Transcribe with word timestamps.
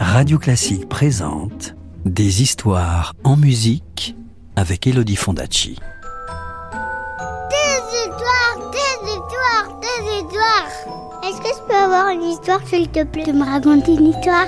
Radio 0.00 0.38
Classique 0.38 0.88
présente 0.88 1.74
Des 2.04 2.42
histoires 2.42 3.14
en 3.24 3.36
musique 3.36 4.16
avec 4.56 4.86
Elodie 4.86 5.16
Fondacci. 5.16 5.78
Des 7.50 7.80
histoires, 7.96 8.70
des 8.72 9.08
histoires, 9.08 9.78
des 9.80 10.18
histoires. 10.18 10.68
Est-ce 11.24 11.40
que 11.40 11.48
je 11.48 11.62
peux 11.68 11.74
avoir 11.76 12.08
une 12.08 12.22
histoire, 12.22 12.60
s'il 12.66 12.88
te 12.88 13.04
plaît, 13.04 13.24
de 13.24 13.32
me 13.32 13.44
raconter 13.44 13.94
une 13.94 14.06
histoire? 14.06 14.46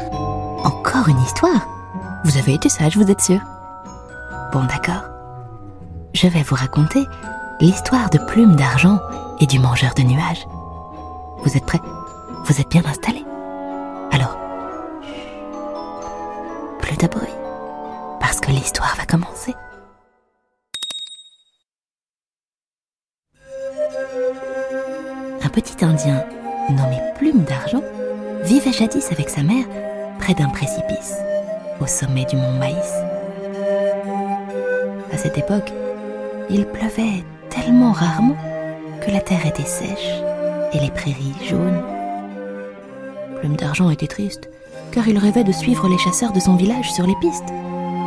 Encore 0.64 1.08
une 1.08 1.20
histoire? 1.20 1.66
Vous 2.24 2.36
avez 2.36 2.54
été 2.54 2.68
sage, 2.68 2.96
vous 2.96 3.10
êtes 3.10 3.20
sûr? 3.20 3.40
Bon, 4.52 4.64
d'accord. 4.64 5.04
Je 6.12 6.26
vais 6.26 6.42
vous 6.42 6.56
raconter 6.56 7.06
l'histoire 7.60 8.10
de 8.10 8.18
Plume 8.18 8.56
d'Argent 8.56 8.98
et 9.40 9.46
du 9.46 9.58
mangeur 9.58 9.94
de 9.94 10.02
nuages. 10.02 10.46
Vous 11.44 11.56
êtes 11.56 11.66
prêts? 11.66 11.80
Vous 12.44 12.60
êtes 12.60 12.70
bien 12.70 12.82
installés? 12.84 13.24
Parce 18.20 18.40
que 18.40 18.50
l'histoire 18.50 18.94
va 18.96 19.06
commencer. 19.06 19.54
Un 25.42 25.48
petit 25.48 25.82
Indien 25.84 26.24
nommé 26.68 26.98
Plume 27.16 27.44
d'Argent 27.44 27.82
vivait 28.42 28.72
jadis 28.72 29.10
avec 29.12 29.30
sa 29.30 29.42
mère 29.42 29.64
près 30.18 30.34
d'un 30.34 30.48
précipice, 30.48 31.16
au 31.80 31.86
sommet 31.86 32.26
du 32.26 32.36
mont 32.36 32.52
Maïs. 32.52 32.94
À 35.12 35.16
cette 35.16 35.38
époque, 35.38 35.72
il 36.50 36.66
pleuvait 36.66 37.24
tellement 37.48 37.92
rarement 37.92 38.36
que 39.00 39.10
la 39.10 39.20
terre 39.20 39.46
était 39.46 39.64
sèche 39.64 40.20
et 40.72 40.78
les 40.78 40.90
prairies 40.90 41.34
jaunes. 41.48 41.82
Plume 43.40 43.56
d'Argent 43.56 43.90
était 43.90 44.06
triste, 44.06 44.49
car 44.92 45.08
il 45.08 45.18
rêvait 45.18 45.44
de 45.44 45.52
suivre 45.52 45.88
les 45.88 45.98
chasseurs 45.98 46.32
de 46.32 46.40
son 46.40 46.56
village 46.56 46.92
sur 46.92 47.06
les 47.06 47.16
pistes. 47.20 47.52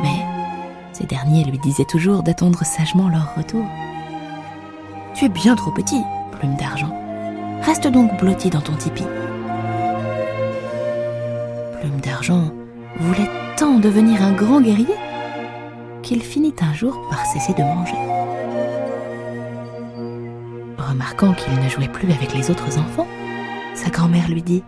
Mais 0.01 0.25
ces 0.91 1.05
derniers 1.05 1.43
lui 1.43 1.59
disaient 1.59 1.85
toujours 1.85 2.23
d'attendre 2.23 2.63
sagement 2.65 3.09
leur 3.09 3.35
retour. 3.35 3.65
Tu 5.13 5.25
es 5.25 5.29
bien 5.29 5.55
trop 5.55 5.71
petit, 5.71 6.01
Plume 6.31 6.55
d'Argent. 6.55 6.93
Reste 7.61 7.87
donc 7.87 8.19
blotti 8.19 8.49
dans 8.49 8.61
ton 8.61 8.75
tipi. 8.75 9.03
Plume 11.79 11.99
d'Argent 12.01 12.51
voulait 12.99 13.29
tant 13.57 13.79
devenir 13.79 14.21
un 14.21 14.33
grand 14.33 14.61
guerrier 14.61 14.95
qu'il 16.01 16.21
finit 16.21 16.55
un 16.61 16.73
jour 16.73 16.99
par 17.09 17.25
cesser 17.25 17.53
de 17.53 17.63
manger. 17.63 17.93
Remarquant 20.77 21.33
qu'il 21.33 21.53
ne 21.59 21.69
jouait 21.69 21.87
plus 21.87 22.11
avec 22.11 22.33
les 22.33 22.51
autres 22.51 22.77
enfants, 22.77 23.07
sa 23.73 23.89
grand-mère 23.89 24.29
lui 24.29 24.41
dit 24.41 24.63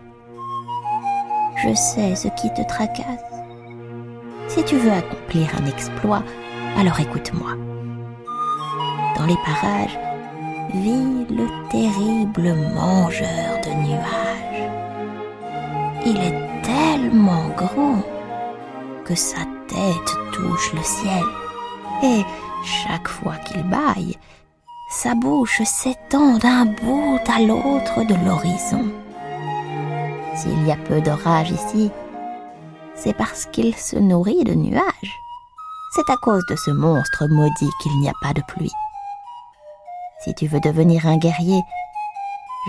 Je 1.68 1.74
sais 1.74 2.14
ce 2.14 2.28
qui 2.28 2.48
te 2.52 2.62
tracasse. 2.62 3.32
Si 4.46 4.62
tu 4.64 4.76
veux 4.76 4.92
accomplir 4.92 5.48
un 5.60 5.66
exploit, 5.66 6.22
alors 6.78 7.00
écoute-moi. 7.00 7.54
Dans 9.16 9.26
les 9.26 9.36
parages 9.44 9.98
vit 10.74 11.26
le 11.28 11.48
terrible 11.68 12.54
mangeur 12.72 13.60
de 13.64 13.70
nuages. 13.84 14.70
Il 16.04 16.16
est 16.18 16.62
tellement 16.62 17.48
grand 17.56 18.00
que 19.04 19.16
sa 19.16 19.40
tête 19.66 20.16
touche 20.32 20.72
le 20.72 20.82
ciel 20.84 21.24
et 22.04 22.22
chaque 22.64 23.08
fois 23.08 23.36
qu'il 23.44 23.64
baille, 23.64 24.16
sa 24.88 25.16
bouche 25.16 25.62
s'étend 25.64 26.38
d'un 26.38 26.66
bout 26.66 27.18
à 27.26 27.40
l'autre 27.40 28.04
de 28.06 28.14
l'horizon. 28.24 28.84
S'il 30.36 30.66
y 30.66 30.70
a 30.70 30.76
peu 30.76 31.00
d'orage 31.00 31.50
ici, 31.50 31.90
c'est 32.94 33.16
parce 33.16 33.46
qu'il 33.46 33.74
se 33.74 33.96
nourrit 33.96 34.44
de 34.44 34.54
nuages. 34.54 35.20
C'est 35.94 36.12
à 36.12 36.16
cause 36.16 36.44
de 36.50 36.56
ce 36.56 36.70
monstre 36.70 37.26
maudit 37.26 37.70
qu'il 37.82 37.98
n'y 38.00 38.08
a 38.08 38.12
pas 38.20 38.34
de 38.34 38.42
pluie. 38.46 38.72
Si 40.20 40.34
tu 40.34 40.46
veux 40.46 40.60
devenir 40.60 41.06
un 41.06 41.16
guerrier, 41.16 41.62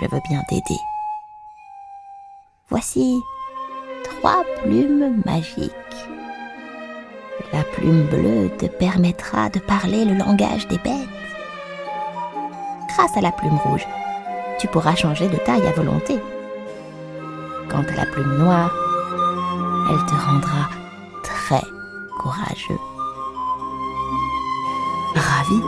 je 0.00 0.06
veux 0.08 0.20
bien 0.30 0.42
t'aider. 0.48 0.80
Voici 2.70 3.20
trois 4.04 4.44
plumes 4.62 5.22
magiques. 5.26 5.72
La 7.52 7.64
plume 7.64 8.04
bleue 8.04 8.50
te 8.56 8.66
permettra 8.66 9.50
de 9.50 9.58
parler 9.58 10.06
le 10.06 10.14
langage 10.14 10.66
des 10.68 10.78
bêtes. 10.78 11.08
Grâce 12.88 13.16
à 13.16 13.20
la 13.20 13.32
plume 13.32 13.58
rouge, 13.58 13.86
tu 14.58 14.68
pourras 14.68 14.94
changer 14.94 15.28
de 15.28 15.36
taille 15.36 15.66
à 15.66 15.72
volonté. 15.72 16.18
Quant 17.70 17.82
à 17.82 17.96
la 17.96 18.06
plume 18.06 18.38
noire, 18.38 18.70
elle 19.90 20.06
te 20.06 20.14
rendra 20.14 20.68
très 21.22 21.62
courageux. 22.18 22.80
Ravi, 25.14 25.60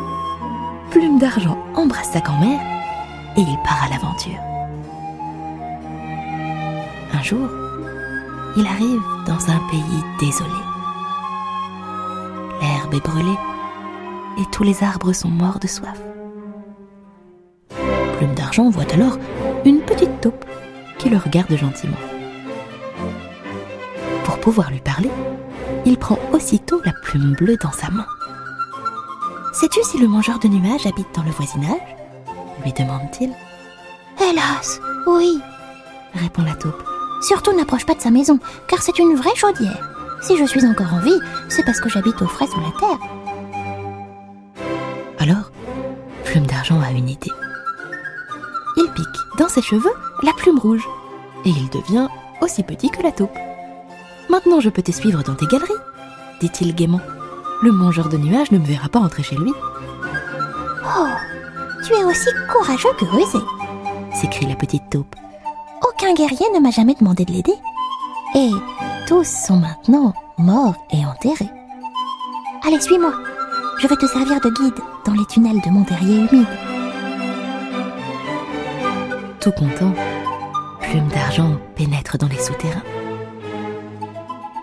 Plume 0.91 1.19
d'Argent 1.19 1.57
embrasse 1.77 2.11
sa 2.11 2.21
grand-mère 2.21 2.61
et 3.37 3.41
il 3.41 3.59
part 3.63 3.85
à 3.85 3.89
l'aventure. 3.89 4.41
Un 7.13 7.23
jour, 7.23 7.49
il 8.57 8.67
arrive 8.67 9.01
dans 9.27 9.51
un 9.51 9.59
pays 9.71 10.05
désolé. 10.19 10.51
L'herbe 12.61 12.95
est 12.95 13.07
brûlée 13.07 13.39
et 14.39 14.45
tous 14.51 14.65
les 14.65 14.83
arbres 14.83 15.13
sont 15.13 15.29
morts 15.29 15.61
de 15.61 15.69
soif. 15.69 16.01
Plume 18.19 18.35
d'Argent 18.35 18.69
voit 18.71 18.93
alors 18.93 19.17
une 19.65 19.81
petite 19.81 20.21
taupe 20.21 20.45
qui 21.01 21.09
le 21.09 21.17
regarde 21.17 21.57
gentiment. 21.57 21.97
Pour 24.25 24.39
pouvoir 24.39 24.71
lui 24.71 24.81
parler, 24.81 25.11
il 25.87 25.97
prend 25.97 26.19
aussitôt 26.33 26.81
la 26.85 26.93
plume 27.03 27.35
bleue 27.35 27.57
dans 27.57 27.73
sa 27.73 27.91
main. 27.91 28.07
Sais-tu 29.53 29.83
si 29.83 29.99
le 29.99 30.09
mangeur 30.09 30.39
de 30.39 30.49
nuages 30.49 30.87
habite 30.87 31.15
dans 31.15 31.23
le 31.23 31.31
voisinage? 31.31 31.97
lui 32.63 32.73
demande-t-il. 32.75 33.33
Hélas, 34.23 34.81
oui, 35.07 35.41
Répond 36.15 36.43
la 36.43 36.55
taupe. 36.55 36.83
Surtout 37.23 37.57
n'approche 37.57 37.87
pas 37.87 37.95
de 37.95 38.01
sa 38.01 38.11
maison, 38.11 38.39
car 38.69 38.83
c'est 38.83 38.99
une 38.99 39.15
vraie 39.15 39.35
chaudière. 39.37 39.91
Si 40.23 40.37
je 40.37 40.45
suis 40.45 40.67
encore 40.67 40.93
en 40.93 41.01
vie, 41.01 41.19
c'est 41.49 41.65
parce 41.65 41.81
que 41.81 41.89
j'habite 41.89 42.21
au 42.21 42.27
frais 42.27 42.47
sous 42.47 42.61
la 42.61 42.73
terre. 42.79 42.99
Alors, 45.19 45.51
Plume 46.25 46.47
d'Argent 46.47 46.81
a 46.81 46.91
une 46.91 47.09
idée. 47.09 47.33
Dans 49.41 49.49
ses 49.49 49.63
cheveux 49.63 49.95
la 50.23 50.35
plume 50.35 50.59
rouge 50.59 50.87
et 51.47 51.49
il 51.49 51.71
devient 51.71 52.09
aussi 52.43 52.63
petit 52.63 52.91
que 52.91 53.03
la 53.03 53.11
taupe. 53.11 53.35
Maintenant, 54.29 54.61
je 54.61 54.69
peux 54.69 54.83
te 54.83 54.93
suivre 54.93 55.23
dans 55.23 55.35
tes 55.35 55.47
galeries, 55.47 55.73
dit-il 56.43 56.75
gaiement. 56.75 57.01
Le 57.63 57.73
mangeur 57.73 58.11
de 58.11 58.19
nuages 58.19 58.53
ne 58.53 58.59
me 58.59 58.67
verra 58.67 58.91
pas 58.91 58.99
entrer 58.99 59.23
chez 59.23 59.37
lui, 59.37 59.51
Oh, 60.85 61.07
tu 61.87 61.95
es 61.95 62.05
aussi 62.05 62.29
courageux 62.53 62.93
que 62.99 63.07
rusé. 63.07 63.39
s'écrie 64.13 64.45
la 64.45 64.57
petite 64.57 64.91
taupe. 64.91 65.17
Aucun 65.89 66.13
guerrier 66.13 66.47
ne 66.55 66.61
m'a 66.61 66.71
jamais 66.71 66.95
demandé 66.95 67.25
de 67.25 67.33
l'aider. 67.33 67.55
Et 68.35 68.51
tous 69.09 69.27
sont 69.27 69.57
maintenant 69.57 70.13
morts 70.37 70.77
et 70.93 71.07
enterrés. 71.07 71.51
Allez, 72.67 72.81
suis-moi. 72.81 73.15
Je 73.79 73.87
vais 73.87 73.97
te 73.97 74.07
servir 74.07 74.39
de 74.43 74.51
guide 74.51 74.81
dans 75.07 75.15
les 75.15 75.25
tunnels 75.31 75.63
de 75.65 75.71
mon 75.71 75.85
terrier 75.85 76.27
humide. 76.31 76.47
Tout 79.41 79.53
content, 79.53 79.95
Plume 80.83 81.09
d'Argent 81.09 81.57
pénètre 81.75 82.19
dans 82.19 82.27
les 82.27 82.39
souterrains. 82.39 82.83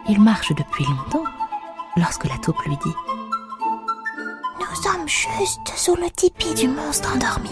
Il 0.07 0.21
marche 0.21 0.53
depuis 0.53 0.85
longtemps 0.85 1.27
lorsque 1.95 2.25
la 2.25 2.37
taupe 2.37 2.61
lui 2.61 2.77
dit 2.77 2.93
Nous 4.59 4.75
sommes 4.75 5.07
juste 5.07 5.73
sous 5.75 5.95
le 5.95 6.07
tipi 6.11 6.53
du 6.53 6.67
monstre 6.67 7.11
endormi. 7.15 7.49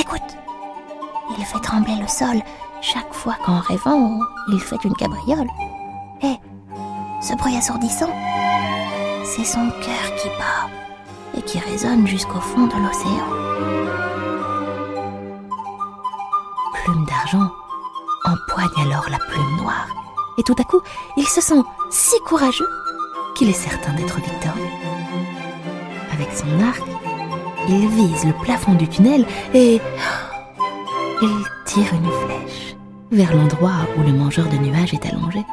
Écoute, 0.00 0.38
il 1.36 1.44
fait 1.44 1.60
trembler 1.60 1.96
le 2.00 2.08
sol 2.08 2.40
chaque 2.80 3.12
fois 3.12 3.36
qu'en 3.44 3.60
rêvant, 3.60 4.18
il 4.48 4.60
fait 4.60 4.82
une 4.84 4.94
cabriole. 4.94 5.48
Et 6.22 6.36
ce 7.20 7.36
bruit 7.36 7.58
assourdissant, 7.58 8.10
c'est 9.24 9.44
son 9.44 9.68
cœur 9.82 10.16
qui 10.16 10.28
bat 10.38 10.70
et 11.36 11.42
qui 11.42 11.58
résonne 11.58 12.06
jusqu'au 12.06 12.40
fond 12.40 12.68
de 12.68 12.76
l'océan. 12.76 13.91
Plume 16.84 17.04
d'Argent 17.04 17.48
empoigne 18.24 18.86
alors 18.86 19.08
la 19.08 19.18
plume 19.18 19.56
noire. 19.56 19.86
Et 20.38 20.42
tout 20.42 20.56
à 20.58 20.64
coup, 20.64 20.80
il 21.16 21.26
se 21.26 21.40
sent 21.40 21.62
si 21.90 22.18
courageux 22.20 22.68
qu'il 23.34 23.48
est 23.48 23.52
certain 23.52 23.92
d'être 23.92 24.16
victorieux. 24.16 24.70
Avec 26.12 26.28
son 26.32 26.60
arc, 26.60 26.82
il 27.68 27.88
vise 27.88 28.24
le 28.24 28.32
plafond 28.32 28.74
du 28.74 28.88
tunnel 28.88 29.26
et 29.54 29.80
il 31.22 31.44
tire 31.66 31.94
une 31.94 32.10
flèche 32.10 32.76
vers 33.12 33.34
l'endroit 33.34 33.86
où 33.96 34.02
le 34.02 34.12
mangeur 34.12 34.46
de 34.48 34.56
nuages 34.56 34.94
est 34.94 35.06
allongé. 35.06 35.44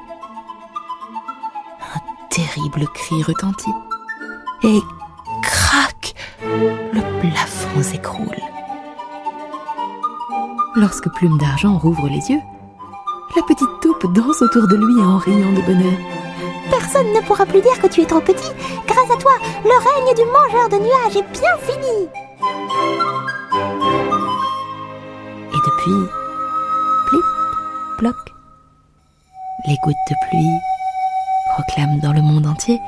Un 1.96 2.00
terrible 2.30 2.88
cri 2.94 3.22
retentit 3.24 3.74
et 4.64 4.82
Lorsque 10.80 11.10
Plume 11.10 11.38
d'Argent 11.38 11.78
rouvre 11.78 12.08
les 12.08 12.32
yeux, 12.32 12.40
La 13.36 13.42
petite 13.44 13.82
taupe 13.82 14.14
danse 14.14 14.42
autour 14.42 14.66
de 14.66 14.78
lui 14.78 15.02
en 15.04 15.18
riant 15.18 15.52
de 15.52 15.62
bonheur. 15.62 16.00
Personne 16.70 17.12
ne 17.14 17.20
pourra 17.28 17.46
plus 17.46 17.62
dire 17.62 17.78
que 17.82 17.88
tu 17.88 18.02
es 18.02 18.06
trop 18.06 18.22
petit. 18.22 18.52
Grâce 18.88 19.12
à 19.12 19.18
toi, 19.18 19.34
le 19.66 19.76
règne 19.78 20.16
du 20.16 20.24
mangeur 20.24 20.70
de 20.70 20.78
nuages 20.78 21.18
est 21.18 21.32
bien 21.34 21.58
fini. 21.60 22.08
Et 25.52 25.62
depuis, 25.66 26.10
plip, 27.08 27.26
ploc, 27.98 28.16
les 29.68 29.76
gouttes 29.84 29.96
de 30.10 30.16
pluie 30.30 30.60
proclament 31.56 32.00
dans 32.00 32.14
le 32.14 32.22
monde 32.22 32.48
entier 32.48 32.80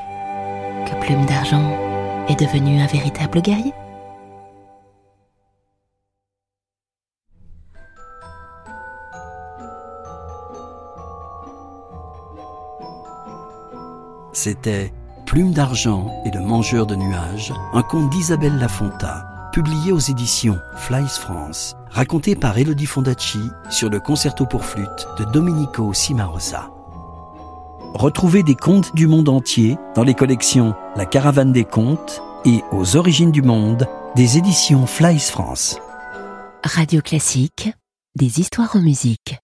que 0.86 1.04
Plume 1.04 1.26
d'Argent 1.26 1.76
est 2.28 2.40
devenu 2.40 2.80
un 2.80 2.86
véritable 2.86 3.42
guerrier. 3.42 3.74
C'était 14.32 14.92
Plume 15.26 15.52
d'argent 15.52 16.10
et 16.24 16.30
le 16.30 16.40
mangeur 16.40 16.86
de 16.86 16.94
nuages, 16.94 17.52
un 17.72 17.82
conte 17.82 18.10
d'Isabelle 18.10 18.58
Lafonta, 18.58 19.50
publié 19.52 19.92
aux 19.92 19.98
éditions 19.98 20.58
Flies 20.76 21.06
France, 21.06 21.76
raconté 21.90 22.34
par 22.34 22.58
Elodie 22.58 22.86
Fondacci 22.86 23.40
sur 23.70 23.88
le 23.88 24.00
concerto 24.00 24.46
pour 24.46 24.64
flûte 24.64 25.08
de 25.18 25.24
Domenico 25.24 25.92
Cimarosa. 25.94 26.70
Retrouvez 27.94 28.42
des 28.42 28.54
contes 28.54 28.94
du 28.94 29.06
monde 29.06 29.28
entier 29.28 29.76
dans 29.94 30.04
les 30.04 30.14
collections 30.14 30.74
La 30.96 31.06
Caravane 31.06 31.52
des 31.52 31.64
contes 31.64 32.22
et 32.44 32.62
Aux 32.72 32.96
origines 32.96 33.32
du 33.32 33.42
monde 33.42 33.86
des 34.16 34.38
éditions 34.38 34.86
Flies 34.86 35.20
France. 35.20 35.78
Radio 36.64 37.00
classique, 37.00 37.72
des 38.16 38.40
histoires 38.40 38.76
en 38.76 38.80
musique. 38.80 39.38